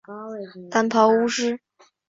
[0.71, 1.59] 蓝袍巫师。